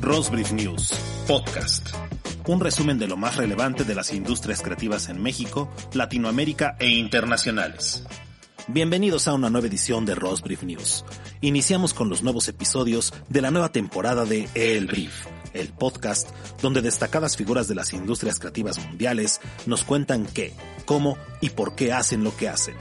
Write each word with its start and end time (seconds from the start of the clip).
Rosbrief 0.00 0.52
News, 0.52 0.94
podcast. 1.26 1.90
Un 2.46 2.58
resumen 2.58 2.98
de 2.98 3.06
lo 3.06 3.18
más 3.18 3.36
relevante 3.36 3.84
de 3.84 3.94
las 3.94 4.14
industrias 4.14 4.62
creativas 4.62 5.10
en 5.10 5.22
México, 5.22 5.70
Latinoamérica 5.92 6.74
e 6.80 6.88
internacionales. 6.88 8.02
Bienvenidos 8.66 9.28
a 9.28 9.34
una 9.34 9.50
nueva 9.50 9.66
edición 9.66 10.06
de 10.06 10.14
Rosbrief 10.14 10.62
News. 10.62 11.04
Iniciamos 11.42 11.92
con 11.92 12.08
los 12.08 12.22
nuevos 12.22 12.48
episodios 12.48 13.12
de 13.28 13.42
la 13.42 13.50
nueva 13.50 13.72
temporada 13.72 14.24
de 14.24 14.48
El 14.54 14.86
Brief, 14.86 15.26
el 15.52 15.68
podcast 15.68 16.30
donde 16.62 16.80
destacadas 16.80 17.36
figuras 17.36 17.68
de 17.68 17.74
las 17.74 17.92
industrias 17.92 18.38
creativas 18.38 18.78
mundiales 18.78 19.42
nos 19.66 19.84
cuentan 19.84 20.24
qué, 20.24 20.54
cómo 20.86 21.18
y 21.42 21.50
por 21.50 21.74
qué 21.74 21.92
hacen 21.92 22.24
lo 22.24 22.34
que 22.34 22.48
hacen. 22.48 22.76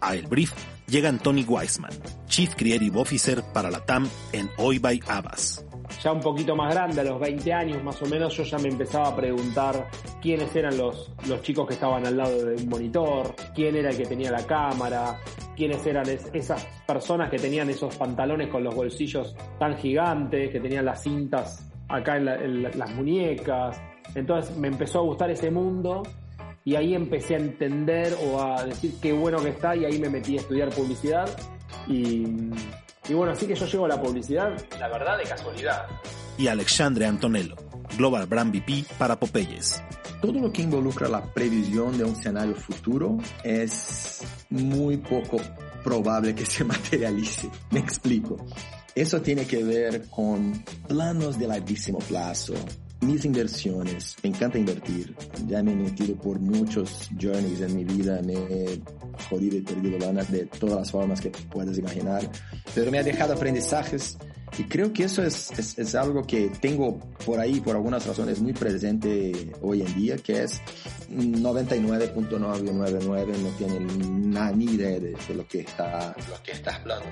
A 0.00 0.14
El 0.14 0.28
Brief 0.28 0.52
llega 0.86 1.12
Tony 1.18 1.42
Weisman, 1.42 1.92
Chief 2.28 2.54
Creative 2.54 3.00
Officer 3.00 3.42
para 3.52 3.68
la 3.68 3.84
TAM 3.84 4.08
en 4.32 4.48
Hoy 4.58 4.78
by 4.78 5.02
Abbas 5.08 5.65
ya 6.06 6.12
un 6.12 6.20
poquito 6.20 6.54
más 6.54 6.72
grande, 6.72 7.00
a 7.00 7.04
los 7.04 7.18
20 7.18 7.52
años 7.52 7.82
más 7.82 8.00
o 8.00 8.06
menos, 8.06 8.36
yo 8.36 8.44
ya 8.44 8.58
me 8.58 8.68
empezaba 8.68 9.08
a 9.08 9.16
preguntar 9.16 9.88
quiénes 10.22 10.54
eran 10.54 10.78
los, 10.78 11.10
los 11.26 11.42
chicos 11.42 11.66
que 11.66 11.74
estaban 11.74 12.06
al 12.06 12.16
lado 12.16 12.44
de 12.44 12.62
un 12.62 12.68
monitor, 12.68 13.34
quién 13.52 13.74
era 13.74 13.90
el 13.90 13.96
que 13.96 14.04
tenía 14.04 14.30
la 14.30 14.46
cámara, 14.46 15.18
quiénes 15.56 15.84
eran 15.84 16.08
esas 16.08 16.64
personas 16.86 17.28
que 17.28 17.38
tenían 17.38 17.70
esos 17.70 17.96
pantalones 17.96 18.46
con 18.50 18.62
los 18.62 18.72
bolsillos 18.72 19.34
tan 19.58 19.76
gigantes, 19.78 20.52
que 20.52 20.60
tenían 20.60 20.84
las 20.84 21.02
cintas 21.02 21.68
acá 21.88 22.18
en, 22.18 22.62
las 22.62 22.94
muñecas. 22.94 23.82
Entonces 24.14 24.56
me 24.56 24.68
empezó 24.68 25.00
a 25.00 25.02
gustar 25.02 25.32
ese 25.32 25.50
mundo 25.50 26.04
y 26.64 26.76
ahí 26.76 26.94
empecé 26.94 27.34
a 27.34 27.38
entender 27.38 28.16
o 28.30 28.40
a 28.40 28.64
decir 28.64 28.92
qué 29.02 29.12
bueno 29.12 29.42
que 29.42 29.48
está 29.48 29.74
y 29.74 29.84
ahí 29.84 29.98
me 29.98 30.08
metí 30.08 30.38
a 30.38 30.40
estudiar 30.40 30.70
publicidad 30.70 31.28
y 31.88 32.26
y 33.08 33.14
bueno, 33.14 33.32
así 33.32 33.46
que 33.46 33.54
yo 33.54 33.66
llego 33.66 33.84
a 33.84 33.88
la 33.88 34.00
publicidad, 34.00 34.56
la 34.78 34.88
verdad, 34.88 35.18
de 35.18 35.24
casualidad. 35.24 35.86
Y 36.38 36.48
Alexandre 36.48 37.06
Antonello, 37.06 37.56
Global 37.96 38.26
Brand 38.26 38.54
VP 38.54 38.84
para 38.98 39.18
Popeyes. 39.18 39.82
Todo 40.20 40.40
lo 40.40 40.52
que 40.52 40.62
involucra 40.62 41.08
la 41.08 41.22
previsión 41.22 41.96
de 41.96 42.04
un 42.04 42.12
escenario 42.12 42.54
futuro 42.54 43.18
es 43.44 44.22
muy 44.50 44.96
poco 44.96 45.38
probable 45.84 46.34
que 46.34 46.44
se 46.44 46.64
materialice. 46.64 47.48
Me 47.70 47.80
explico. 47.80 48.36
Eso 48.94 49.20
tiene 49.20 49.46
que 49.46 49.62
ver 49.62 50.08
con 50.08 50.64
planos 50.88 51.38
de 51.38 51.46
larguísimo 51.46 51.98
plazo, 51.98 52.54
mis 53.02 53.24
inversiones, 53.26 54.16
me 54.22 54.30
encanta 54.30 54.58
invertir. 54.58 55.14
Ya 55.46 55.62
me 55.62 55.72
he 55.72 55.76
metido 55.76 56.16
por 56.16 56.40
muchos 56.40 57.10
journeys 57.20 57.60
en 57.60 57.76
mi 57.76 57.84
vida, 57.84 58.20
me 58.22 58.34
he 58.34 58.80
jodido 59.28 59.56
y 59.58 59.60
perdido 59.60 59.98
lana 59.98 60.24
de 60.24 60.46
todas 60.46 60.76
las 60.76 60.90
formas 60.90 61.20
que 61.20 61.30
puedas 61.30 61.76
imaginar, 61.76 62.28
pero 62.76 62.90
me 62.90 62.98
ha 62.98 63.02
dejado 63.02 63.32
aprendizajes 63.32 64.18
y 64.58 64.64
creo 64.64 64.92
que 64.92 65.04
eso 65.04 65.22
es, 65.22 65.78
es, 65.78 65.94
algo 65.94 66.26
que 66.26 66.50
tengo 66.60 67.00
por 67.24 67.40
ahí, 67.40 67.60
por 67.60 67.74
algunas 67.74 68.04
razones, 68.06 68.38
muy 68.40 68.52
presente 68.52 69.54
hoy 69.62 69.80
en 69.80 69.94
día, 69.94 70.18
que 70.18 70.42
es 70.42 70.60
99.999 71.10 73.38
no 73.38 73.48
tiene 73.56 73.80
ni 74.54 74.66
idea 74.66 75.00
de, 75.00 75.16
de, 75.26 75.34
lo 75.34 75.48
que 75.48 75.60
está, 75.60 76.14
lo 76.28 76.42
que 76.42 76.52
está 76.52 76.76
hablando. 76.76 77.06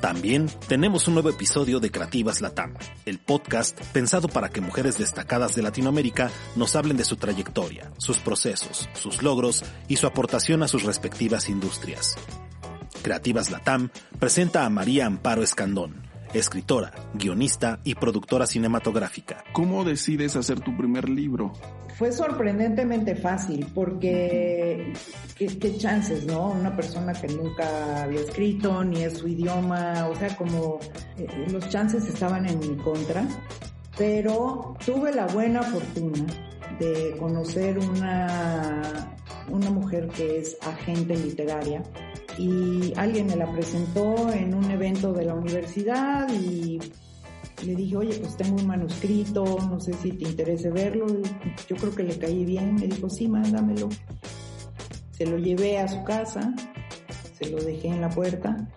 También 0.00 0.46
tenemos 0.68 1.06
un 1.06 1.12
nuevo 1.14 1.28
episodio 1.28 1.80
de 1.80 1.90
Creativas 1.90 2.40
Latam, 2.40 2.72
el 3.04 3.18
podcast 3.18 3.78
pensado 3.92 4.28
para 4.28 4.48
que 4.48 4.62
mujeres 4.62 4.96
destacadas 4.96 5.54
de 5.54 5.60
Latinoamérica 5.62 6.30
nos 6.56 6.76
hablen 6.76 6.96
de 6.96 7.04
su 7.04 7.16
trayectoria, 7.16 7.92
sus 7.98 8.20
procesos, 8.20 8.88
sus 8.94 9.22
logros 9.22 9.64
y 9.86 9.96
su 9.96 10.06
aportación 10.06 10.62
a 10.62 10.68
sus 10.68 10.82
respectivas 10.82 11.50
industrias. 11.50 12.16
Creativas 13.04 13.50
Latam 13.50 13.90
presenta 14.18 14.64
a 14.64 14.70
María 14.70 15.04
Amparo 15.04 15.42
Escandón, 15.42 16.06
escritora, 16.32 16.90
guionista 17.12 17.78
y 17.84 17.96
productora 17.96 18.46
cinematográfica. 18.46 19.44
¿Cómo 19.52 19.84
decides 19.84 20.36
hacer 20.36 20.60
tu 20.60 20.74
primer 20.74 21.10
libro? 21.10 21.52
fue 21.98 22.10
sorprendentemente 22.10 23.14
fácil 23.14 23.66
porque 23.72 24.94
qué, 25.36 25.76
chances, 25.76 26.26
¿no? 26.26 26.48
Una 26.48 26.74
persona 26.74 27.12
que 27.12 27.28
nunca 27.28 28.02
había 28.02 28.20
escrito 28.20 28.82
ni 28.82 29.04
es 29.04 29.18
su 29.18 29.28
idioma, 29.28 30.08
o 30.08 30.16
sea, 30.16 30.34
como 30.36 30.80
eh, 31.16 31.28
los 31.52 31.68
chances 31.68 32.08
estaban 32.08 32.48
en 32.48 32.58
mi 32.58 32.74
contra, 32.82 33.24
pero 33.96 34.74
tuve 34.84 35.12
la 35.12 35.26
buena 35.26 35.62
fortuna 35.62 36.26
de 36.80 37.14
conocer 37.18 37.78
una, 37.78 39.14
una 39.48 39.70
mujer 39.70 40.08
que 40.08 40.38
es 40.38 40.56
agente 40.62 41.14
literaria 41.16 41.82
y 42.38 42.92
alguien 42.96 43.26
me 43.26 43.36
la 43.36 43.50
presentó 43.50 44.32
en 44.32 44.54
un 44.54 44.70
evento 44.70 45.12
de 45.12 45.24
la 45.24 45.34
universidad 45.34 46.28
y 46.32 46.78
le 47.64 47.74
dije, 47.74 47.96
oye, 47.96 48.18
pues 48.18 48.36
tengo 48.36 48.56
un 48.56 48.66
manuscrito, 48.66 49.44
no 49.68 49.80
sé 49.80 49.92
si 49.94 50.12
te 50.12 50.28
interese 50.28 50.70
verlo. 50.70 51.06
Yo 51.68 51.76
creo 51.76 51.94
que 51.94 52.02
le 52.02 52.18
caí 52.18 52.44
bien. 52.44 52.74
Me 52.74 52.86
dijo, 52.86 53.08
sí, 53.08 53.28
mándamelo. 53.28 53.88
Se 55.12 55.26
lo 55.26 55.38
llevé 55.38 55.78
a 55.78 55.88
su 55.88 56.02
casa, 56.04 56.52
se 57.38 57.50
lo 57.50 57.62
dejé 57.62 57.88
en 57.88 58.00
la 58.00 58.10
puerta 58.10 58.68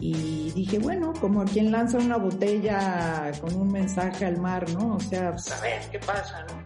y 0.00 0.50
dije, 0.52 0.78
bueno, 0.78 1.12
como 1.20 1.44
quien 1.44 1.70
lanza 1.70 1.98
una 1.98 2.16
botella 2.16 3.30
con 3.40 3.54
un 3.54 3.70
mensaje 3.70 4.24
al 4.24 4.38
mar, 4.38 4.68
¿no? 4.70 4.96
O 4.96 5.00
sea, 5.00 5.32
pues 5.32 5.52
a 5.52 5.60
ver 5.60 5.80
qué 5.92 5.98
pasa, 5.98 6.44
¿no? 6.48 6.59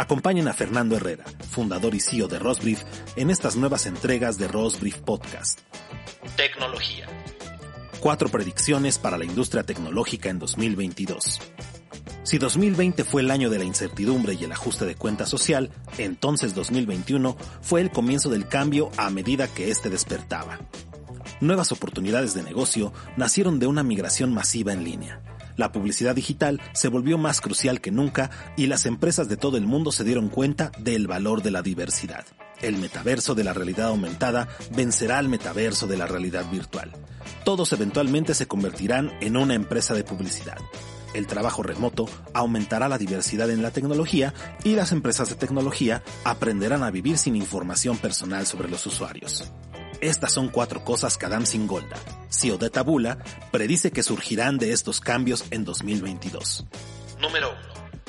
Acompañen 0.00 0.48
a 0.48 0.54
Fernando 0.54 0.96
Herrera, 0.96 1.24
fundador 1.50 1.94
y 1.94 2.00
CEO 2.00 2.26
de 2.26 2.38
Rosbrief, 2.38 2.82
en 3.16 3.28
estas 3.28 3.56
nuevas 3.56 3.84
entregas 3.84 4.38
de 4.38 4.48
Rosbrief 4.48 4.96
Podcast. 4.96 5.60
Tecnología 6.38 7.06
cuatro 8.00 8.30
predicciones 8.30 8.96
para 8.96 9.18
la 9.18 9.26
industria 9.26 9.62
tecnológica 9.62 10.30
en 10.30 10.38
2022. 10.38 11.38
Si 12.22 12.38
2020 12.38 13.04
fue 13.04 13.20
el 13.20 13.30
año 13.30 13.50
de 13.50 13.58
la 13.58 13.64
incertidumbre 13.64 14.32
y 14.32 14.44
el 14.44 14.52
ajuste 14.52 14.86
de 14.86 14.94
cuenta 14.94 15.26
social, 15.26 15.70
entonces 15.98 16.54
2021 16.54 17.36
fue 17.60 17.82
el 17.82 17.90
comienzo 17.90 18.30
del 18.30 18.48
cambio 18.48 18.90
a 18.96 19.10
medida 19.10 19.48
que 19.48 19.70
éste 19.70 19.90
despertaba. 19.90 20.60
Nuevas 21.42 21.72
oportunidades 21.72 22.32
de 22.32 22.42
negocio 22.42 22.94
nacieron 23.18 23.58
de 23.58 23.66
una 23.66 23.82
migración 23.82 24.32
masiva 24.32 24.72
en 24.72 24.82
línea. 24.82 25.20
La 25.60 25.72
publicidad 25.72 26.14
digital 26.14 26.58
se 26.72 26.88
volvió 26.88 27.18
más 27.18 27.42
crucial 27.42 27.82
que 27.82 27.90
nunca 27.90 28.30
y 28.56 28.66
las 28.66 28.86
empresas 28.86 29.28
de 29.28 29.36
todo 29.36 29.58
el 29.58 29.66
mundo 29.66 29.92
se 29.92 30.04
dieron 30.04 30.30
cuenta 30.30 30.72
del 30.78 31.06
valor 31.06 31.42
de 31.42 31.50
la 31.50 31.60
diversidad. 31.60 32.24
El 32.62 32.78
metaverso 32.78 33.34
de 33.34 33.44
la 33.44 33.52
realidad 33.52 33.88
aumentada 33.88 34.48
vencerá 34.74 35.18
al 35.18 35.28
metaverso 35.28 35.86
de 35.86 35.98
la 35.98 36.06
realidad 36.06 36.50
virtual 36.50 36.92
todos 37.44 37.72
eventualmente 37.72 38.34
se 38.34 38.46
convertirán 38.46 39.12
en 39.20 39.36
una 39.36 39.54
empresa 39.54 39.94
de 39.94 40.04
publicidad. 40.04 40.58
El 41.14 41.26
trabajo 41.26 41.62
remoto 41.62 42.08
aumentará 42.32 42.88
la 42.88 42.98
diversidad 42.98 43.50
en 43.50 43.62
la 43.62 43.72
tecnología 43.72 44.32
y 44.62 44.76
las 44.76 44.92
empresas 44.92 45.28
de 45.28 45.34
tecnología 45.34 46.02
aprenderán 46.24 46.84
a 46.84 46.90
vivir 46.90 47.18
sin 47.18 47.34
información 47.34 47.96
personal 47.96 48.46
sobre 48.46 48.68
los 48.68 48.86
usuarios. 48.86 49.52
Estas 50.00 50.32
son 50.32 50.48
cuatro 50.48 50.82
cosas 50.82 51.18
que 51.18 51.26
Adam 51.26 51.44
Singolda, 51.44 51.96
CEO 52.30 52.56
de 52.56 52.70
Tabula, 52.70 53.18
predice 53.50 53.90
que 53.90 54.02
surgirán 54.02 54.56
de 54.56 54.72
estos 54.72 54.98
cambios 54.98 55.44
en 55.50 55.64
2022. 55.66 56.64
Número 57.20 57.50
1. 57.50 57.58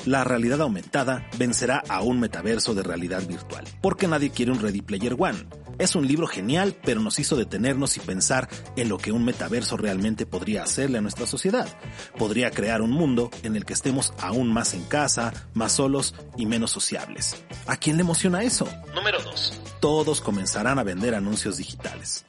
La 0.06 0.24
realidad 0.24 0.62
aumentada 0.62 1.28
vencerá 1.36 1.82
a 1.88 2.00
un 2.00 2.18
metaverso 2.18 2.74
de 2.74 2.82
realidad 2.82 3.26
virtual, 3.26 3.64
porque 3.82 4.08
nadie 4.08 4.30
quiere 4.30 4.52
un 4.52 4.60
Ready 4.60 4.80
Player 4.80 5.14
One 5.18 5.46
es 5.82 5.96
un 5.96 6.06
libro 6.06 6.28
genial, 6.28 6.76
pero 6.84 7.00
nos 7.00 7.18
hizo 7.18 7.34
detenernos 7.34 7.96
y 7.96 8.00
pensar 8.00 8.48
en 8.76 8.88
lo 8.88 8.98
que 8.98 9.10
un 9.10 9.24
metaverso 9.24 9.76
realmente 9.76 10.26
podría 10.26 10.62
hacerle 10.62 10.98
a 10.98 11.00
nuestra 11.00 11.26
sociedad. 11.26 11.68
Podría 12.16 12.52
crear 12.52 12.82
un 12.82 12.90
mundo 12.90 13.30
en 13.42 13.56
el 13.56 13.64
que 13.64 13.72
estemos 13.72 14.14
aún 14.20 14.52
más 14.52 14.74
en 14.74 14.84
casa, 14.84 15.32
más 15.54 15.72
solos 15.72 16.14
y 16.36 16.46
menos 16.46 16.70
sociables. 16.70 17.44
¿A 17.66 17.76
quién 17.76 17.96
le 17.96 18.02
emociona 18.02 18.44
eso? 18.44 18.68
Número 18.94 19.20
2. 19.22 19.60
Todos 19.80 20.20
comenzarán 20.20 20.78
a 20.78 20.84
vender 20.84 21.16
anuncios 21.16 21.56
digitales. 21.56 22.24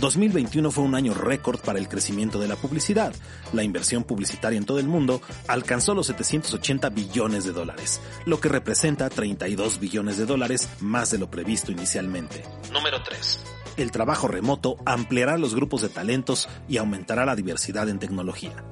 2021 0.00 0.70
fue 0.70 0.84
un 0.84 0.94
año 0.94 1.14
récord 1.14 1.60
para 1.60 1.78
el 1.78 1.88
crecimiento 1.88 2.38
de 2.38 2.48
la 2.48 2.56
publicidad. 2.56 3.14
La 3.52 3.62
inversión 3.62 4.04
publicitaria 4.04 4.58
en 4.58 4.64
todo 4.64 4.78
el 4.78 4.88
mundo 4.88 5.20
alcanzó 5.48 5.94
los 5.94 6.06
780 6.08 6.90
billones 6.90 7.44
de 7.44 7.52
dólares, 7.52 8.00
lo 8.26 8.40
que 8.40 8.48
representa 8.48 9.08
32 9.08 9.78
billones 9.80 10.18
de 10.18 10.26
dólares 10.26 10.68
más 10.80 11.10
de 11.10 11.18
lo 11.18 11.30
previsto 11.30 11.72
inicialmente. 11.72 12.44
Número 12.72 13.02
3. 13.02 13.40
El 13.76 13.90
trabajo 13.90 14.28
remoto 14.28 14.76
ampliará 14.84 15.38
los 15.38 15.54
grupos 15.54 15.82
de 15.82 15.88
talentos 15.88 16.48
y 16.68 16.76
aumentará 16.76 17.24
la 17.24 17.36
diversidad 17.36 17.88
en 17.88 17.98
tecnología. 17.98 18.64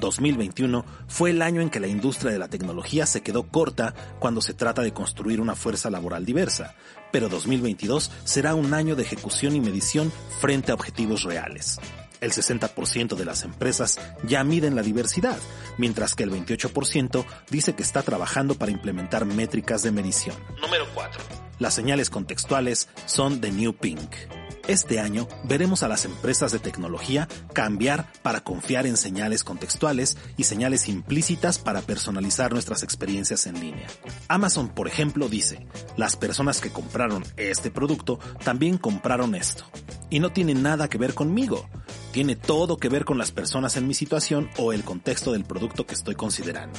2021 0.00 0.84
fue 1.06 1.30
el 1.30 1.42
año 1.42 1.60
en 1.60 1.70
que 1.70 1.80
la 1.80 1.86
industria 1.86 2.32
de 2.32 2.38
la 2.38 2.48
tecnología 2.48 3.06
se 3.06 3.22
quedó 3.22 3.44
corta 3.44 3.94
cuando 4.18 4.40
se 4.40 4.54
trata 4.54 4.82
de 4.82 4.92
construir 4.92 5.40
una 5.40 5.54
fuerza 5.54 5.90
laboral 5.90 6.24
diversa, 6.24 6.74
pero 7.12 7.28
2022 7.28 8.10
será 8.24 8.54
un 8.54 8.74
año 8.74 8.96
de 8.96 9.02
ejecución 9.02 9.54
y 9.54 9.60
medición 9.60 10.12
frente 10.40 10.72
a 10.72 10.74
objetivos 10.74 11.22
reales. 11.22 11.78
El 12.20 12.32
60% 12.32 13.16
de 13.16 13.24
las 13.24 13.44
empresas 13.44 13.98
ya 14.24 14.44
miden 14.44 14.76
la 14.76 14.82
diversidad, 14.82 15.38
mientras 15.78 16.14
que 16.14 16.22
el 16.24 16.30
28% 16.30 17.24
dice 17.50 17.74
que 17.74 17.82
está 17.82 18.02
trabajando 18.02 18.56
para 18.56 18.72
implementar 18.72 19.24
métricas 19.24 19.82
de 19.82 19.90
medición. 19.90 20.36
Número 20.60 20.84
4. 20.94 21.22
Las 21.58 21.74
señales 21.74 22.10
contextuales 22.10 22.88
son 23.06 23.40
The 23.40 23.52
New 23.52 23.74
Pink. 23.74 24.39
Este 24.70 25.00
año 25.00 25.26
veremos 25.42 25.82
a 25.82 25.88
las 25.88 26.04
empresas 26.04 26.52
de 26.52 26.60
tecnología 26.60 27.26
cambiar 27.52 28.06
para 28.22 28.44
confiar 28.44 28.86
en 28.86 28.96
señales 28.96 29.42
contextuales 29.42 30.16
y 30.36 30.44
señales 30.44 30.88
implícitas 30.88 31.58
para 31.58 31.80
personalizar 31.80 32.52
nuestras 32.52 32.84
experiencias 32.84 33.48
en 33.48 33.58
línea. 33.58 33.88
Amazon, 34.28 34.68
por 34.68 34.86
ejemplo, 34.86 35.28
dice, 35.28 35.66
las 35.96 36.14
personas 36.14 36.60
que 36.60 36.70
compraron 36.70 37.24
este 37.36 37.72
producto 37.72 38.20
también 38.44 38.78
compraron 38.78 39.34
esto. 39.34 39.64
Y 40.08 40.20
no 40.20 40.30
tiene 40.30 40.54
nada 40.54 40.88
que 40.88 40.98
ver 40.98 41.14
conmigo. 41.14 41.68
Tiene 42.12 42.36
todo 42.36 42.76
que 42.76 42.88
ver 42.88 43.04
con 43.04 43.18
las 43.18 43.32
personas 43.32 43.76
en 43.76 43.88
mi 43.88 43.94
situación 43.94 44.50
o 44.56 44.72
el 44.72 44.84
contexto 44.84 45.32
del 45.32 45.42
producto 45.42 45.84
que 45.84 45.94
estoy 45.94 46.14
considerando. 46.14 46.78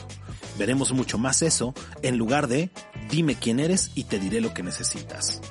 Veremos 0.57 0.93
mucho 0.93 1.17
más 1.17 1.41
eso 1.41 1.73
en 2.03 2.17
lugar 2.17 2.47
de 2.47 2.71
dime 3.09 3.35
quién 3.35 3.59
eres 3.59 3.91
y 3.95 4.05
te 4.05 4.17
diré 4.17 4.39
lo 4.39 4.53
que 4.53 4.63
necesitas. 4.63 5.41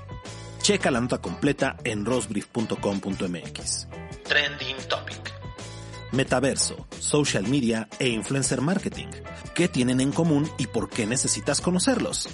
Checa 0.63 0.91
la 0.91 1.01
nota 1.01 1.19
completa 1.19 1.77
en 1.85 2.05
rosbrief.com.mx. 2.05 3.89
Trending 4.25 4.77
Topic. 4.89 5.33
Metaverso, 6.13 6.87
social 6.99 7.47
media 7.49 7.89
e 7.99 8.09
influencer 8.09 8.61
marketing. 8.61 9.09
¿Qué 9.55 9.69
tienen 9.69 10.01
en 10.01 10.13
común 10.13 10.51
y 10.59 10.67
por 10.67 10.91
qué 10.91 11.07
necesitas 11.07 11.61
conocerlos? 11.61 12.29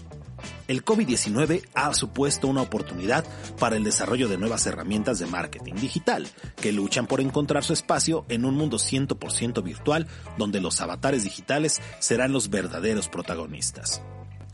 El 0.67 0.85
COVID-19 0.85 1.69
ha 1.75 1.95
supuesto 1.95 2.49
una 2.49 2.63
oportunidad 2.63 3.25
para 3.61 3.77
el 3.77 3.85
desarrollo 3.85 4.29
de 4.29 4.39
nuevas 4.39 4.67
herramientas 4.67 5.21
de 5.21 5.27
marketing 5.27 5.75
digital 5.75 6.27
que 6.61 6.73
luchan 6.73 7.07
por 7.07 7.21
encontrar 7.21 7.63
su 7.63 7.73
espacio 7.73 8.27
en 8.29 8.45
un 8.45 8.57
mundo 8.57 8.79
100% 8.79 9.63
virtual 9.63 10.09
donde 10.37 10.61
los 10.61 10.81
avatares 10.81 11.23
digitales 11.23 11.81
serán 12.01 12.33
los 12.33 12.51
verdaderos 12.51 13.09
protagonistas. 13.09 14.03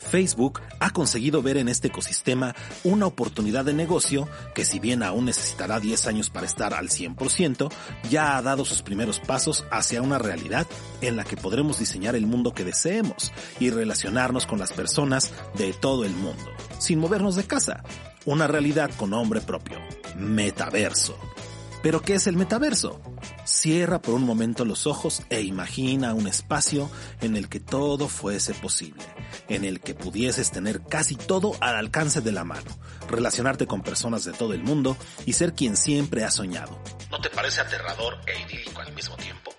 Facebook 0.03 0.61
ha 0.81 0.91
conseguido 0.91 1.43
ver 1.43 1.57
en 1.57 1.69
este 1.69 1.89
ecosistema 1.89 2.55
una 2.85 3.07
oportunidad 3.07 3.65
de 3.65 3.75
negocio 3.75 4.29
que 4.55 4.65
si 4.65 4.79
bien 4.79 5.03
aún 5.03 5.27
necesitará 5.27 5.81
10 5.81 6.07
años 6.07 6.31
para 6.31 6.47
estar 6.47 6.75
al 6.75 6.89
100%, 6.89 7.73
ya 8.11 8.37
ha 8.37 8.43
dado 8.43 8.65
sus 8.65 8.83
primeros 8.83 9.21
pasos 9.21 9.65
hacia 9.71 10.03
una 10.03 10.19
realidad 10.19 10.67
en 11.01 11.17
la 11.17 11.25
que 11.25 11.37
podremos 11.37 11.79
diseñar 11.79 12.17
el 12.17 12.27
mundo 12.27 12.53
que 12.53 12.65
deseemos 12.65 13.33
y 13.61 13.71
relacionarnos 13.71 14.47
con 14.47 14.59
las 14.59 14.73
personas 14.73 15.33
de 15.55 15.73
todo 15.73 16.05
el 16.05 16.13
mundo, 16.13 16.45
sin 16.79 16.99
movernos 16.99 17.37
de 17.37 17.45
casa. 17.45 17.83
Una 18.25 18.47
realidad 18.47 18.91
con 18.97 19.11
nombre 19.11 19.41
propio, 19.41 19.79
metaverso. 20.17 21.17
¿Pero 21.83 22.01
qué 22.01 22.15
es 22.15 22.29
el 22.29 22.37
metaverso? 22.37 23.01
Cierra 23.45 24.01
por 24.01 24.15
un 24.15 24.23
momento 24.23 24.65
los 24.65 24.87
ojos 24.87 25.23
e 25.31 25.43
imagina 25.43 26.15
un 26.15 26.29
espacio 26.29 26.89
en 27.21 27.37
el 27.37 27.49
que 27.49 27.59
todo 27.59 28.07
fuese 28.07 28.55
posible, 28.55 29.03
en 29.49 29.65
el 29.65 29.81
que 29.81 29.95
pudieses 29.95 30.51
tener 30.51 30.83
casi 30.83 31.17
todo 31.17 31.55
al 31.61 31.77
alcance 31.77 32.21
de 32.21 32.33
la 32.33 32.45
mano, 32.45 32.71
relacionarte 33.09 33.67
con 33.67 33.83
personas 33.83 34.25
de 34.25 34.33
todo 34.33 34.55
el 34.55 34.63
mundo 34.63 34.97
y 35.27 35.35
ser 35.35 35.55
quien 35.55 35.77
siempre 35.77 36.25
has 36.25 36.35
soñado. 36.35 36.79
¿No 37.11 37.21
te 37.21 37.31
parece 37.31 37.61
aterrador 37.61 38.19
e 38.27 38.41
idílico 38.41 38.81
al 38.81 38.93
mismo 38.93 39.17
tiempo? 39.17 39.52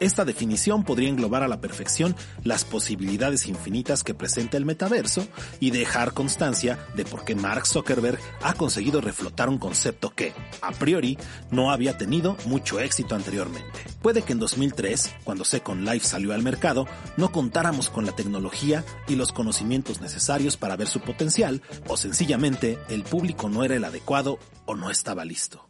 Esta 0.00 0.24
definición 0.24 0.84
podría 0.84 1.08
englobar 1.08 1.42
a 1.42 1.48
la 1.48 1.60
perfección 1.60 2.14
las 2.44 2.64
posibilidades 2.64 3.46
infinitas 3.46 4.04
que 4.04 4.14
presenta 4.14 4.56
el 4.56 4.64
metaverso 4.64 5.26
y 5.58 5.70
dejar 5.70 6.14
constancia 6.14 6.78
de 6.94 7.04
por 7.04 7.24
qué 7.24 7.34
Mark 7.34 7.66
Zuckerberg 7.66 8.18
ha 8.42 8.54
conseguido 8.54 9.00
reflotar 9.00 9.48
un 9.48 9.58
concepto 9.58 10.10
que, 10.10 10.34
a 10.62 10.70
priori, 10.72 11.18
no 11.50 11.72
había 11.72 11.98
tenido 11.98 12.36
mucho 12.46 12.78
éxito 12.78 13.16
anteriormente. 13.16 13.80
Puede 14.00 14.22
que 14.22 14.32
en 14.32 14.38
2003, 14.38 15.16
cuando 15.24 15.44
Second 15.44 15.88
Life 15.88 16.06
salió 16.06 16.32
al 16.32 16.42
mercado, 16.42 16.86
no 17.16 17.32
contáramos 17.32 17.90
con 17.90 18.06
la 18.06 18.12
tecnología 18.12 18.84
y 19.08 19.16
los 19.16 19.32
conocimientos 19.32 20.00
necesarios 20.00 20.56
para 20.56 20.76
ver 20.76 20.86
su 20.86 21.00
potencial, 21.00 21.60
o 21.88 21.96
sencillamente 21.96 22.78
el 22.88 23.02
público 23.02 23.48
no 23.48 23.64
era 23.64 23.74
el 23.74 23.84
adecuado 23.84 24.38
o 24.64 24.76
no 24.76 24.90
estaba 24.90 25.24
listo. 25.24 25.67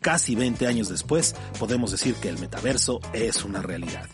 Casi 0.00 0.34
20 0.34 0.66
años 0.66 0.88
después, 0.88 1.34
podemos 1.58 1.90
decir 1.90 2.14
que 2.14 2.30
el 2.30 2.38
metaverso 2.38 3.00
es 3.12 3.44
una 3.44 3.60
realidad. 3.60 4.08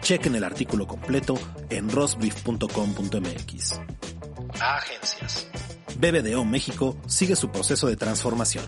Chequen 0.00 0.36
el 0.36 0.44
artículo 0.44 0.86
completo 0.86 1.34
en 1.70 1.90
rosbrief.com.mx. 1.90 3.80
Agencias. 4.60 5.48
BBDO 5.98 6.44
México 6.44 6.96
sigue 7.06 7.34
su 7.34 7.50
proceso 7.50 7.88
de 7.88 7.96
transformación. 7.96 8.64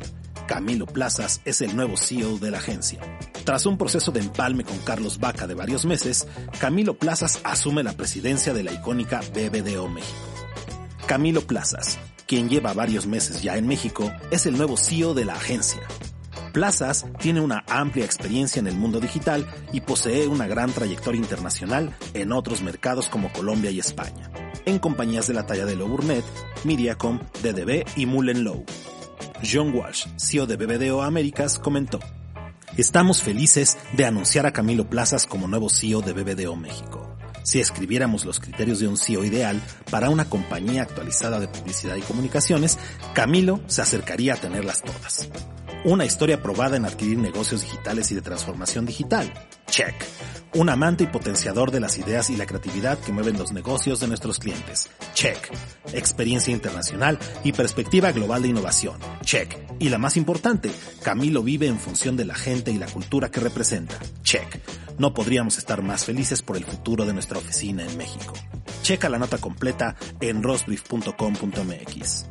Camilo 0.49 0.87
Plazas 0.87 1.41
es 1.45 1.61
el 1.61 1.77
nuevo 1.77 1.97
CEO 1.97 2.39
de 2.39 2.51
la 2.51 2.59
agencia. 2.59 3.01
Tras 3.45 3.65
un 3.67 3.79
proceso 3.79 4.11
de 4.11 4.21
empalme 4.21 4.65
con 4.65 4.79
Carlos 4.79 5.21
Vaca 5.21 5.47
de 5.47 5.55
varios 5.55 5.85
meses, 5.85 6.27
Camilo 6.59 6.95
Plazas 6.95 7.41
asume 7.45 7.85
la 7.85 7.93
presidencia 7.93 8.53
de 8.53 8.65
la 8.65 8.73
icónica 8.73 9.21
BBDO 9.33 9.89
México. 9.89 10.19
Camilo 11.07 11.43
Plazas, 11.43 12.01
quien 12.27 12.49
lleva 12.49 12.73
varios 12.73 13.07
meses 13.07 13.41
ya 13.41 13.57
en 13.57 13.69
México, 13.69 14.13
es 14.33 14.47
el 14.47 14.57
nuevo 14.57 14.77
CEO 14.77 15.15
de 15.15 15.27
la 15.27 15.35
agencia. 15.35 15.83
Plazas 16.57 17.05
tiene 17.19 17.43
una 17.43 17.65
amplia 17.69 18.07
experiencia 18.07 18.61
en 18.61 18.67
el 18.67 18.77
mundo 18.77 18.99
digital 18.99 19.47
y 19.75 19.83
posee 19.83 20.27
una 20.27 20.47
gran 20.47 20.73
trayectoria 20.73 21.21
internacional 21.21 21.95
en 22.15 22.33
otros 22.33 22.63
mercados 22.63 23.09
como 23.11 23.31
Colombia 23.31 23.71
y 23.71 23.79
España, 23.79 24.31
en 24.65 24.79
compañías 24.79 25.27
de 25.27 25.35
la 25.35 25.45
talla 25.45 25.67
de 25.67 25.77
Low 25.77 25.87
Burnett, 25.87 26.25
Mediacom, 26.65 27.21
DDB 27.43 27.85
y 27.95 28.07
Mullen 28.07 28.43
Low. 28.43 28.65
John 29.45 29.75
Walsh, 29.75 30.07
CEO 30.17 30.47
de 30.47 30.57
BBDO 30.57 31.03
Américas, 31.03 31.59
comentó, 31.59 32.01
Estamos 32.79 33.23
felices 33.23 33.77
de 33.93 34.07
anunciar 34.07 34.47
a 34.47 34.55
Camilo 34.55 34.89
Plazas 34.89 35.27
como 35.27 35.49
nuevo 35.49 35.69
CEO 35.69 36.01
de 36.01 36.15
BBDO 36.15 36.57
México. 36.57 37.19
Si 37.43 37.61
escribiéramos 37.61 38.25
los 38.25 38.41
criterios 38.41 38.81
de 38.81 38.89
un 38.89 38.97
CEO 38.97 39.25
ideal 39.25 39.61
para 39.91 40.09
una 40.09 40.25
compañía 40.25 40.85
actualizada 40.85 41.39
de 41.39 41.49
publicidad 41.49 41.97
y 41.97 42.01
comunicaciones, 42.01 42.79
Camilo 43.13 43.61
se 43.67 43.83
acercaría 43.83 44.33
a 44.33 44.37
tenerlas 44.39 44.81
todas. 44.81 45.29
Una 45.85 46.05
historia 46.05 46.43
probada 46.43 46.77
en 46.77 46.85
adquirir 46.85 47.19
negocios 47.19 47.63
digitales 47.63 48.11
y 48.11 48.15
de 48.15 48.23
transformación 48.23 48.87
digital. 48.87 49.33
Check. 49.67 49.95
Un 50.55 50.69
amante 50.69 51.05
y 51.05 51.07
potenciador 51.07 51.71
de 51.71 51.81
las 51.81 51.99
ideas 51.99 52.31
y 52.31 52.37
la 52.37 52.47
creatividad 52.47 52.99
que 52.99 53.13
mueven 53.13 53.39
los 53.39 53.53
negocios 53.53 54.01
de 54.01 54.09
nuestros 54.09 54.39
clientes. 54.39 54.91
Check. 55.15 55.39
Experiencia 55.93 56.53
internacional 56.53 57.19
y 57.45 57.53
perspectiva 57.53 58.11
global 58.13 58.43
de 58.43 58.49
innovación. 58.49 58.99
Check. 59.23 59.57
Y 59.79 59.91
la 59.91 59.99
más 59.99 60.17
importante, 60.17 60.73
Camilo 61.03 61.43
vive 61.43 61.67
en 61.67 61.79
función 61.79 62.17
de 62.17 62.25
la 62.25 62.35
gente 62.35 62.73
y 62.73 62.79
la 62.79 62.87
cultura 62.87 63.31
que 63.31 63.41
representa. 63.41 63.97
Check. 64.23 64.61
No 64.99 65.15
podríamos 65.15 65.59
estar 65.59 65.83
más 65.83 66.05
felices 66.05 66.43
por 66.43 66.57
el 66.57 66.65
futuro 66.65 67.05
de 67.05 67.13
nuestra 67.13 67.39
oficina 67.39 67.85
en 67.85 67.97
México. 67.97 68.33
Checa 68.83 69.09
la 69.09 69.19
nota 69.19 69.39
completa 69.39 69.95
en 70.21 70.43
rosbrief.com.mx. 70.43 72.27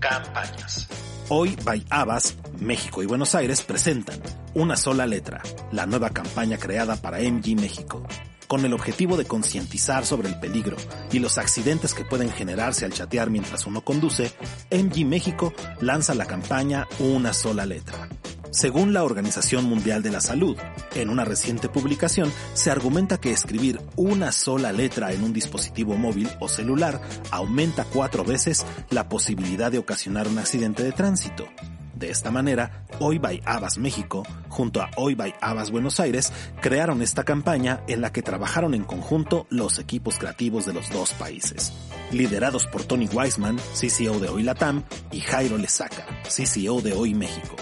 Campañas. 0.00 0.88
Hoy 1.28 1.56
by 1.64 1.84
Abbas, 1.90 2.36
México 2.60 3.02
y 3.02 3.06
Buenos 3.06 3.34
Aires 3.34 3.60
presentan 3.62 4.20
Una 4.54 4.76
sola 4.76 5.06
letra, 5.06 5.42
la 5.72 5.84
nueva 5.84 6.10
campaña 6.10 6.56
creada 6.56 6.94
para 6.94 7.18
MG 7.18 7.56
México, 7.60 8.06
con 8.46 8.64
el 8.64 8.72
objetivo 8.72 9.16
de 9.16 9.24
concientizar 9.24 10.06
sobre 10.06 10.28
el 10.28 10.38
peligro 10.38 10.76
y 11.10 11.18
los 11.18 11.36
accidentes 11.38 11.94
que 11.94 12.04
pueden 12.04 12.30
generarse 12.30 12.84
al 12.84 12.92
chatear 12.92 13.28
mientras 13.28 13.66
uno 13.66 13.80
conduce, 13.80 14.30
MG 14.70 15.04
México 15.04 15.52
lanza 15.80 16.14
la 16.14 16.26
campaña 16.26 16.86
Una 17.00 17.32
sola 17.32 17.66
letra. 17.66 18.08
Según 18.56 18.94
la 18.94 19.04
Organización 19.04 19.66
Mundial 19.66 20.02
de 20.02 20.10
la 20.10 20.22
Salud, 20.22 20.56
en 20.94 21.10
una 21.10 21.26
reciente 21.26 21.68
publicación 21.68 22.32
se 22.54 22.70
argumenta 22.70 23.20
que 23.20 23.30
escribir 23.30 23.82
una 23.96 24.32
sola 24.32 24.72
letra 24.72 25.12
en 25.12 25.24
un 25.24 25.34
dispositivo 25.34 25.98
móvil 25.98 26.30
o 26.40 26.48
celular 26.48 26.98
aumenta 27.30 27.84
cuatro 27.84 28.24
veces 28.24 28.64
la 28.88 29.10
posibilidad 29.10 29.70
de 29.70 29.76
ocasionar 29.76 30.26
un 30.26 30.38
accidente 30.38 30.82
de 30.82 30.92
tránsito. 30.92 31.46
De 31.94 32.08
esta 32.08 32.30
manera, 32.30 32.86
Hoy 32.98 33.18
by 33.18 33.42
Abas 33.44 33.76
México, 33.76 34.22
junto 34.48 34.80
a 34.80 34.88
Hoy 34.96 35.14
by 35.14 35.34
Abas 35.42 35.70
Buenos 35.70 36.00
Aires, 36.00 36.32
crearon 36.62 37.02
esta 37.02 37.24
campaña 37.24 37.82
en 37.88 38.00
la 38.00 38.10
que 38.10 38.22
trabajaron 38.22 38.72
en 38.72 38.84
conjunto 38.84 39.46
los 39.50 39.78
equipos 39.78 40.16
creativos 40.16 40.64
de 40.64 40.72
los 40.72 40.88
dos 40.88 41.12
países, 41.12 41.74
liderados 42.10 42.66
por 42.66 42.84
Tony 42.84 43.06
Weisman, 43.06 43.58
CCO 43.74 44.18
de 44.18 44.30
Hoy 44.30 44.44
Latam, 44.44 44.82
y 45.12 45.20
Jairo 45.20 45.58
Lezaca, 45.58 46.06
CCO 46.22 46.80
de 46.80 46.94
Hoy 46.94 47.12
México. 47.12 47.54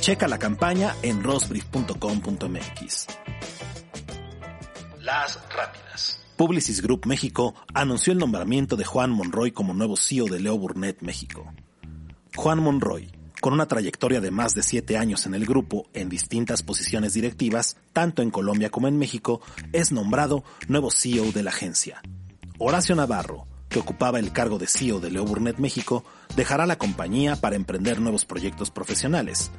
Checa 0.00 0.26
la 0.26 0.38
campaña 0.38 0.96
en 1.02 1.22
rosbrief.com.mx. 1.22 3.06
Las 4.98 5.38
rápidas. 5.54 6.24
Publicis 6.36 6.80
Group 6.80 7.04
México 7.04 7.54
anunció 7.74 8.14
el 8.14 8.18
nombramiento 8.18 8.76
de 8.76 8.86
Juan 8.86 9.10
Monroy 9.10 9.52
como 9.52 9.74
nuevo 9.74 9.98
CEO 9.98 10.24
de 10.24 10.40
Leo 10.40 10.56
Burnett 10.56 11.02
México. 11.02 11.52
Juan 12.34 12.62
Monroy, 12.62 13.12
Con 13.42 13.52
una 13.52 13.66
trayectoria 13.66 14.22
de 14.22 14.30
más 14.30 14.54
de 14.54 14.62
siete 14.62 14.96
años 14.96 15.26
en 15.26 15.34
el 15.34 15.44
grupo, 15.44 15.86
en 15.92 16.08
distintas 16.08 16.62
posiciones 16.62 17.12
directivas, 17.12 17.76
tanto 17.92 18.22
en 18.22 18.30
Colombia 18.30 18.70
como 18.70 18.88
en 18.88 18.98
México, 18.98 19.42
es 19.72 19.92
nombrado 19.92 20.44
nuevo 20.68 20.90
CEO 20.90 21.30
de 21.32 21.42
la 21.42 21.50
agencia. 21.50 22.00
Horacio 22.58 22.94
Navarro, 22.96 23.46
que 23.68 23.78
ocupaba 23.78 24.18
el 24.18 24.32
cargo 24.32 24.58
de 24.58 24.66
CEO 24.66 25.00
de 25.00 25.10
Leo 25.10 25.24
Burnett 25.24 25.58
México, 25.58 26.04
dejará 26.36 26.66
la 26.66 26.76
compañía 26.76 27.36
para 27.36 27.56
emprender 27.56 28.00
nuevos 28.00 28.24
proyectos 28.24 28.70
profesionales. 28.70 29.50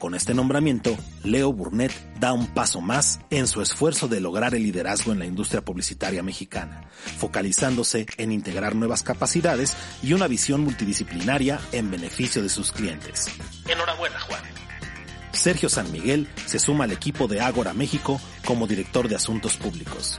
Con 0.00 0.14
este 0.14 0.32
nombramiento, 0.32 0.96
Leo 1.24 1.52
Burnett 1.52 1.92
da 2.18 2.32
un 2.32 2.46
paso 2.46 2.80
más 2.80 3.20
en 3.28 3.46
su 3.46 3.60
esfuerzo 3.60 4.08
de 4.08 4.18
lograr 4.18 4.54
el 4.54 4.62
liderazgo 4.62 5.12
en 5.12 5.18
la 5.18 5.26
industria 5.26 5.62
publicitaria 5.62 6.22
mexicana, 6.22 6.88
focalizándose 7.18 8.06
en 8.16 8.32
integrar 8.32 8.74
nuevas 8.74 9.02
capacidades 9.02 9.76
y 10.02 10.14
una 10.14 10.26
visión 10.26 10.62
multidisciplinaria 10.62 11.60
en 11.72 11.90
beneficio 11.90 12.42
de 12.42 12.48
sus 12.48 12.72
clientes. 12.72 13.26
Enhorabuena, 13.68 14.18
Juan. 14.20 14.40
Sergio 15.32 15.68
San 15.68 15.92
Miguel 15.92 16.28
se 16.46 16.58
suma 16.58 16.84
al 16.84 16.92
equipo 16.92 17.28
de 17.28 17.42
Ágora 17.42 17.74
México 17.74 18.18
como 18.46 18.66
director 18.66 19.06
de 19.06 19.16
Asuntos 19.16 19.58
Públicos. 19.58 20.18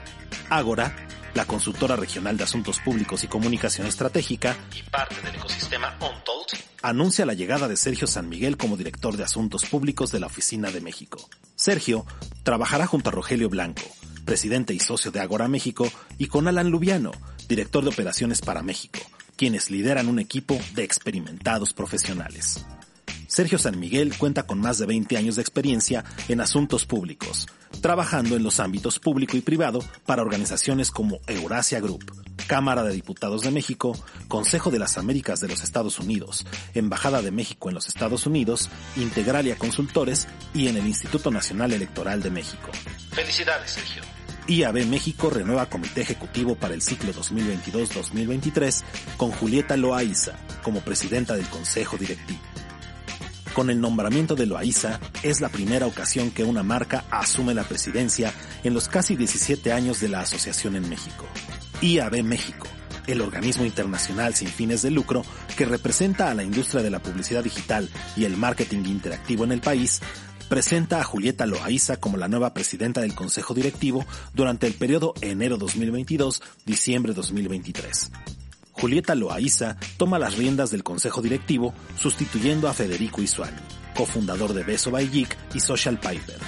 Ágora 0.52 0.96
la 1.34 1.46
consultora 1.46 1.96
regional 1.96 2.38
de 2.38 2.44
asuntos 2.44 2.80
públicos 2.80 3.24
y 3.24 3.28
comunicación 3.28 3.88
estratégica 3.88 4.56
y 4.76 4.84
parte 4.90 5.22
del 5.22 5.36
ecosistema 5.36 5.98
Untold, 6.00 6.62
anuncia 6.82 7.26
la 7.26 7.34
llegada 7.34 7.68
de 7.68 7.78
Sergio 7.78 8.08
San 8.08 8.30
Miguel 8.30 8.58
como 8.58 8.78
director 8.78 9.16
de 9.18 9.24
asuntos 9.24 9.66
públicos 9.66 10.12
de 10.12 10.20
la 10.20 10.28
Oficina 10.28 10.72
de 10.72 10.82
México. 10.82 11.30
Sergio 11.56 12.06
trabajará 12.44 12.88
junto 12.88 13.10
a 13.10 13.14
Rogelio 13.14 13.50
Blanco, 13.50 13.84
presidente 14.26 14.74
y 14.74 14.80
socio 14.80 15.12
de 15.12 15.20
Agora 15.20 15.48
México, 15.48 15.90
y 16.18 16.28
con 16.28 16.48
Alan 16.48 16.70
Lubiano, 16.70 17.12
director 17.48 17.84
de 17.84 17.90
operaciones 17.90 18.42
para 18.42 18.64
México, 18.64 19.00
quienes 19.36 19.72
lideran 19.72 20.08
un 20.08 20.20
equipo 20.20 20.60
de 20.74 20.84
experimentados 20.84 21.74
profesionales. 21.74 22.66
Sergio 23.32 23.58
San 23.58 23.80
Miguel 23.80 24.18
cuenta 24.18 24.44
con 24.44 24.60
más 24.60 24.78
de 24.78 24.86
20 24.86 25.16
años 25.16 25.38
de 25.38 25.42
experiencia 25.42 26.04
en 26.28 26.42
asuntos 26.42 26.86
públicos, 26.86 27.48
trabajando 27.80 28.36
en 28.36 28.44
los 28.44 28.60
ámbitos 28.60 29.00
público 29.00 29.38
y 29.38 29.40
privado 29.40 29.80
para 30.06 30.22
organizaciones 30.22 30.92
como 30.92 31.22
Eurasia 31.28 31.80
Group, 31.80 32.12
Cámara 32.48 32.84
de 32.84 32.94
Diputados 32.94 33.44
de 33.44 33.52
México, 33.52 33.98
Consejo 34.28 34.70
de 34.70 34.80
las 34.80 34.98
Américas 34.98 35.40
de 35.40 35.48
los 35.48 35.64
Estados 35.64 35.98
Unidos, 35.98 36.46
Embajada 36.74 37.22
de 37.22 37.32
México 37.32 37.70
en 37.70 37.76
los 37.76 37.88
Estados 37.88 38.26
Unidos, 38.26 38.70
Integralia 38.98 39.56
Consultores 39.56 40.28
y 40.54 40.68
en 40.68 40.76
el 40.76 40.86
Instituto 40.86 41.32
Nacional 41.32 41.72
Electoral 41.72 42.22
de 42.22 42.32
México. 42.32 42.70
Felicidades, 43.12 43.72
Sergio. 43.72 44.04
IAB 44.48 44.86
México 44.88 45.30
renueva 45.30 45.68
comité 45.68 46.02
ejecutivo 46.02 46.56
para 46.56 46.74
el 46.74 46.82
ciclo 46.82 47.14
2022-2023 47.14 48.84
con 49.16 49.32
Julieta 49.32 49.78
Loaiza 49.78 50.34
como 50.64 50.82
presidenta 50.82 51.36
del 51.36 51.48
Consejo 51.48 51.96
Directivo. 51.96 52.51
Con 53.54 53.70
el 53.70 53.82
nombramiento 53.82 54.36
de 54.36 54.46
Loaiza, 54.46 55.02
es 55.24 55.42
la 55.42 55.50
primera 55.50 55.86
ocasión 55.86 56.32
que 56.32 56.46
una 56.46 56.64
marca 56.64 57.04
asume 57.12 57.54
la 57.54 57.64
presidencia 57.64 58.34
en 58.64 58.74
los 58.74 58.88
casi 58.88 59.18
17 59.18 59.74
años 59.74 60.00
de 60.00 60.08
la 60.08 60.22
asociación 60.22 60.78
en 60.78 60.88
México. 60.88 61.26
IAB 61.82 62.24
México, 62.24 62.68
el 63.08 63.20
organismo 63.20 63.66
internacional 63.66 64.36
sin 64.36 64.48
fines 64.48 64.84
de 64.84 64.92
lucro 64.92 65.24
que 65.58 65.66
representa 65.66 66.32
a 66.32 66.34
la 66.34 66.44
industria 66.44 66.82
de 66.82 66.92
la 66.92 67.02
publicidad 67.02 67.44
digital 67.44 67.90
y 68.16 68.24
el 68.24 68.38
marketing 68.38 68.86
interactivo 68.86 69.44
en 69.44 69.52
el 69.52 69.60
país, 69.60 70.00
presenta 70.48 71.02
a 71.02 71.04
Julieta 71.04 71.46
Loaiza 71.46 71.98
como 71.98 72.16
la 72.16 72.30
nueva 72.30 72.54
presidenta 72.54 73.02
del 73.02 73.16
Consejo 73.16 73.54
Directivo 73.54 74.06
durante 74.34 74.66
el 74.66 74.76
periodo 74.76 75.14
enero 75.22 75.58
2022-diciembre 75.58 77.14
2023. 77.14 78.12
Julieta 78.82 79.14
Loaiza 79.14 79.78
toma 79.98 80.18
las 80.18 80.36
riendas 80.38 80.72
del 80.72 80.84
consejo 80.84 81.22
directivo, 81.22 81.76
sustituyendo 81.96 82.68
a 82.68 82.74
Federico 82.74 83.22
Isuani, 83.22 83.62
cofundador 83.96 84.56
de 84.56 84.64
Beso 84.64 84.90
by 84.90 85.08
Geek 85.08 85.38
y 85.54 85.60
Social 85.60 86.00
Piper, 86.00 86.40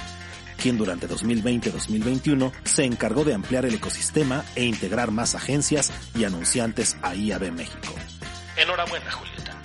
quien 0.60 0.76
durante 0.76 1.08
2020-2021 1.08 2.50
se 2.64 2.86
encargó 2.86 3.22
de 3.22 3.34
ampliar 3.34 3.66
el 3.66 3.74
ecosistema 3.74 4.44
e 4.56 4.64
integrar 4.64 5.12
más 5.12 5.36
agencias 5.36 5.92
y 6.16 6.24
anunciantes 6.24 6.96
a 7.02 7.14
IAB 7.14 7.52
México. 7.52 7.94
Enhorabuena, 8.56 9.12
Julieta. 9.12 9.56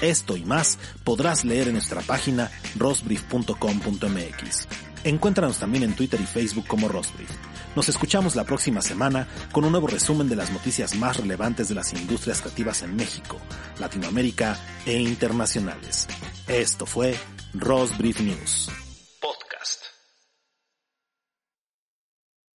Esto 0.00 0.36
y 0.36 0.44
más 0.44 0.78
podrás 1.02 1.44
leer 1.44 1.66
en 1.66 1.72
nuestra 1.72 2.00
página 2.02 2.48
rosbrief.com.mx. 2.76 4.68
Encuéntranos 5.02 5.58
también 5.58 5.82
en 5.82 5.96
Twitter 5.96 6.20
y 6.20 6.26
Facebook 6.26 6.68
como 6.68 6.86
Rosbrief. 6.86 7.30
Nos 7.78 7.88
escuchamos 7.88 8.34
la 8.34 8.42
próxima 8.42 8.82
semana 8.82 9.28
con 9.52 9.64
un 9.64 9.70
nuevo 9.70 9.86
resumen 9.86 10.28
de 10.28 10.34
las 10.34 10.50
noticias 10.50 10.96
más 10.96 11.16
relevantes 11.16 11.68
de 11.68 11.76
las 11.76 11.92
industrias 11.92 12.40
creativas 12.40 12.82
en 12.82 12.96
México, 12.96 13.38
Latinoamérica 13.78 14.58
e 14.84 15.00
internacionales. 15.00 16.08
Esto 16.48 16.86
fue 16.86 17.14
Rose 17.54 17.94
Brief 17.96 18.20
News. 18.20 18.87